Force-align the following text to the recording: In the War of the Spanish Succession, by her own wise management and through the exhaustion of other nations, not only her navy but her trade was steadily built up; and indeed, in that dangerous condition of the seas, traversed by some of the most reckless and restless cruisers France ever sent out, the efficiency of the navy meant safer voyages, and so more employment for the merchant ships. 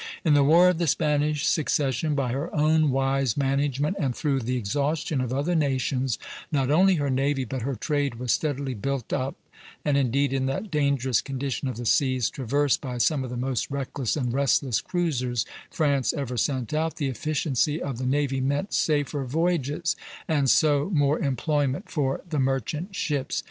In 0.25 0.33
the 0.33 0.43
War 0.43 0.67
of 0.69 0.79
the 0.79 0.87
Spanish 0.87 1.45
Succession, 1.45 2.15
by 2.15 2.31
her 2.31 2.51
own 2.55 2.89
wise 2.89 3.37
management 3.37 3.95
and 3.99 4.15
through 4.15 4.39
the 4.39 4.57
exhaustion 4.57 5.21
of 5.21 5.31
other 5.31 5.53
nations, 5.53 6.17
not 6.51 6.71
only 6.71 6.95
her 6.95 7.11
navy 7.11 7.45
but 7.45 7.61
her 7.61 7.75
trade 7.75 8.15
was 8.15 8.31
steadily 8.31 8.73
built 8.73 9.13
up; 9.13 9.35
and 9.85 9.97
indeed, 9.97 10.33
in 10.33 10.47
that 10.47 10.71
dangerous 10.71 11.21
condition 11.21 11.67
of 11.67 11.77
the 11.77 11.85
seas, 11.85 12.31
traversed 12.31 12.81
by 12.81 12.97
some 12.97 13.23
of 13.23 13.29
the 13.29 13.37
most 13.37 13.69
reckless 13.69 14.17
and 14.17 14.33
restless 14.33 14.81
cruisers 14.81 15.45
France 15.69 16.13
ever 16.13 16.35
sent 16.35 16.73
out, 16.73 16.95
the 16.95 17.05
efficiency 17.07 17.79
of 17.79 17.99
the 17.99 18.07
navy 18.07 18.41
meant 18.41 18.73
safer 18.73 19.23
voyages, 19.23 19.95
and 20.27 20.49
so 20.49 20.89
more 20.91 21.19
employment 21.19 21.91
for 21.91 22.21
the 22.27 22.39
merchant 22.39 22.95
ships. 22.95 23.39